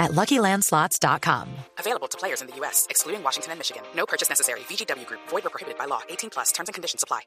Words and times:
at 0.00 0.12
LuckyLandSlots.com. 0.12 1.48
Available 1.78 2.08
to 2.08 2.18
players 2.18 2.40
in 2.40 2.48
the 2.48 2.56
U.S., 2.56 2.86
excluding 2.90 3.22
Washington 3.22 3.52
and 3.52 3.60
Michigan. 3.60 3.82
No 3.94 4.06
purchase 4.06 4.28
necessary. 4.28 4.60
VGW 4.60 5.06
Group. 5.06 5.20
Void 5.28 5.46
or 5.46 5.50
prohibited 5.50 5.78
by 5.78 5.84
law. 5.84 6.00
18 6.08 6.30
plus. 6.30 6.50
Terms 6.50 6.68
and 6.68 6.74
conditions 6.74 7.04
apply. 7.04 7.20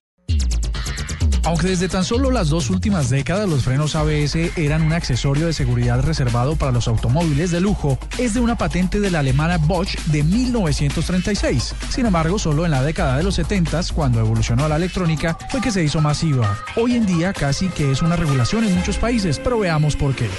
Aunque 1.46 1.68
desde 1.68 1.90
tan 1.90 2.06
solo 2.06 2.32
las 2.32 2.48
dos 2.48 2.70
últimas 2.70 3.10
décadas 3.10 3.50
los 3.50 3.64
frenos 3.64 3.96
ABS 3.96 4.36
eran 4.56 4.82
un 4.82 4.94
accesorio 4.94 5.46
de 5.46 5.54
seguridad 5.54 6.02
reservado 6.02 6.56
para 6.56 6.72
los 6.72 6.88
automóviles 6.88 7.52
de 7.52 7.60
lujo, 7.60 8.00
es 8.18 8.34
de 8.34 8.40
una 8.40 8.58
patente 8.58 9.02
de 9.02 9.12
la 9.12 9.20
alemana 9.20 9.58
Bosch 9.58 9.98
de 10.06 10.24
1936. 10.24 11.76
Sin 11.90 12.06
embargo, 12.06 12.40
solo 12.40 12.64
en 12.64 12.72
la 12.72 12.82
década 12.82 13.18
de 13.18 13.24
los 13.24 13.36
70, 13.36 13.82
cuando 13.94 14.22
evolucionó 14.22 14.70
la 14.70 14.78
electrónica, 14.78 15.38
fue 15.50 15.60
que 15.60 15.72
se 15.72 15.84
hizo 15.84 16.00
masiva. 16.00 16.58
Hoy 16.78 16.96
en 16.96 17.06
día 17.06 17.34
casi 17.34 17.68
que 17.68 17.92
es 17.92 18.02
una 18.02 18.16
regulación 18.16 18.64
en 18.64 18.76
muchos 18.76 18.98
países, 18.98 19.38
pero 19.38 19.60
veamos 19.60 19.98
por 19.98 20.16
qué. 20.16 20.30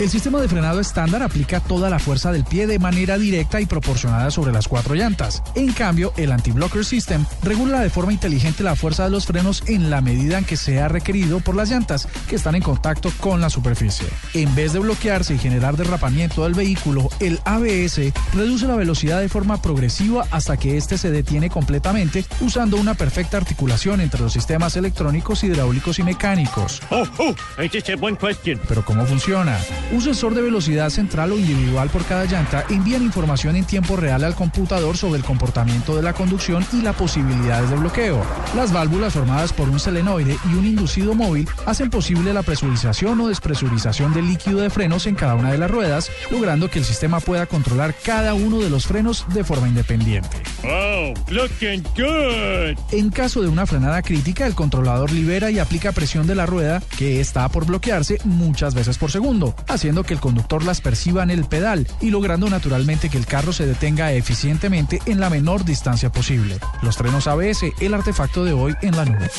El 0.00 0.08
sistema 0.08 0.40
de 0.40 0.48
frenado 0.48 0.80
estándar 0.80 1.22
aplica 1.22 1.60
toda 1.60 1.90
la 1.90 1.98
fuerza 1.98 2.32
del 2.32 2.44
pie 2.44 2.66
de 2.66 2.78
manera 2.78 3.18
directa 3.18 3.60
y 3.60 3.66
proporcionada 3.66 4.30
sobre 4.30 4.50
las 4.50 4.66
cuatro 4.66 4.94
llantas. 4.94 5.42
En 5.54 5.74
cambio, 5.74 6.14
el 6.16 6.32
anti-blocker 6.32 6.86
system 6.86 7.26
regula 7.42 7.80
de 7.80 7.90
forma 7.90 8.10
inteligente 8.10 8.62
la 8.62 8.76
fuerza 8.76 9.04
de 9.04 9.10
los 9.10 9.26
frenos 9.26 9.62
en 9.66 9.90
la 9.90 10.00
medida 10.00 10.38
en 10.38 10.46
que 10.46 10.56
sea 10.56 10.88
requerido 10.88 11.40
por 11.40 11.54
las 11.54 11.68
llantas 11.68 12.08
que 12.30 12.36
están 12.36 12.54
en 12.54 12.62
contacto 12.62 13.12
con 13.20 13.42
la 13.42 13.50
superficie. 13.50 14.06
En 14.32 14.54
vez 14.54 14.72
de 14.72 14.78
bloquearse 14.78 15.34
y 15.34 15.38
generar 15.38 15.76
derrapamiento 15.76 16.44
del 16.44 16.54
vehículo, 16.54 17.10
el 17.20 17.38
ABS 17.44 18.00
reduce 18.32 18.66
la 18.66 18.76
velocidad 18.76 19.20
de 19.20 19.28
forma 19.28 19.60
progresiva 19.60 20.26
hasta 20.30 20.56
que 20.56 20.78
éste 20.78 20.96
se 20.96 21.10
detiene 21.10 21.50
completamente 21.50 22.24
usando 22.40 22.78
una 22.78 22.94
perfecta 22.94 23.36
articulación 23.36 24.00
entre 24.00 24.22
los 24.22 24.32
sistemas 24.32 24.76
electrónicos, 24.76 25.44
hidráulicos 25.44 25.98
y 25.98 26.04
mecánicos. 26.04 26.80
Oh, 26.88 27.04
oh, 27.18 27.34
a 27.58 27.96
buen 27.96 28.16
question. 28.16 28.58
Pero 28.66 28.82
¿cómo 28.82 29.04
funciona? 29.04 29.58
Un 29.92 30.00
sensor 30.00 30.34
de 30.34 30.42
velocidad 30.42 30.88
central 30.88 31.32
o 31.32 31.38
individual 31.38 31.90
por 31.90 32.04
cada 32.04 32.24
llanta 32.24 32.64
envían 32.70 33.02
información 33.02 33.56
en 33.56 33.64
tiempo 33.64 33.96
real 33.96 34.22
al 34.22 34.36
computador 34.36 34.96
sobre 34.96 35.18
el 35.18 35.24
comportamiento 35.24 35.96
de 35.96 36.02
la 36.02 36.12
conducción 36.12 36.64
y 36.72 36.80
las 36.80 36.94
posibilidades 36.94 37.70
de 37.70 37.76
bloqueo. 37.76 38.22
Las 38.54 38.72
válvulas 38.72 39.14
formadas 39.14 39.52
por 39.52 39.68
un 39.68 39.80
selenoide 39.80 40.38
y 40.48 40.54
un 40.54 40.64
inducido 40.64 41.14
móvil 41.14 41.48
hacen 41.66 41.90
posible 41.90 42.32
la 42.32 42.44
presurización 42.44 43.20
o 43.20 43.26
despresurización 43.26 44.14
del 44.14 44.28
líquido 44.28 44.60
de 44.60 44.70
frenos 44.70 45.06
en 45.06 45.16
cada 45.16 45.34
una 45.34 45.50
de 45.50 45.58
las 45.58 45.70
ruedas, 45.70 46.08
logrando 46.30 46.70
que 46.70 46.78
el 46.78 46.84
sistema 46.84 47.18
pueda 47.18 47.46
controlar 47.46 47.92
cada 48.04 48.34
uno 48.34 48.60
de 48.60 48.70
los 48.70 48.86
frenos 48.86 49.26
de 49.34 49.42
forma 49.42 49.66
independiente. 49.66 50.36
Oh, 50.64 51.14
looking 51.30 51.82
good. 51.96 52.78
En 52.92 53.10
caso 53.10 53.40
de 53.40 53.48
una 53.48 53.66
frenada 53.66 54.02
crítica, 54.02 54.46
el 54.46 54.54
controlador 54.54 55.10
libera 55.10 55.50
y 55.50 55.58
aplica 55.58 55.92
presión 55.92 56.26
de 56.26 56.34
la 56.34 56.46
rueda 56.46 56.82
que 56.98 57.20
está 57.20 57.48
por 57.48 57.66
bloquearse 57.66 58.18
muchas 58.24 58.74
veces 58.74 58.98
por 58.98 59.10
segundo, 59.10 59.54
haciendo 59.68 60.04
que 60.04 60.14
el 60.14 60.20
conductor 60.20 60.64
las 60.64 60.80
perciba 60.80 61.22
en 61.22 61.30
el 61.30 61.44
pedal 61.44 61.86
y 62.00 62.10
logrando 62.10 62.48
naturalmente 62.50 63.08
que 63.08 63.18
el 63.18 63.26
carro 63.26 63.52
se 63.52 63.66
detenga 63.66 64.12
eficientemente 64.12 65.00
en 65.06 65.20
la 65.20 65.30
menor 65.30 65.64
distancia 65.64 66.12
posible. 66.12 66.58
Los 66.82 66.96
frenos 66.96 67.26
ABS, 67.26 67.64
el 67.80 67.94
artefacto 67.94 68.44
de 68.44 68.52
hoy 68.52 68.74
en 68.82 68.96
la 68.96 69.04
nube. 69.04 69.30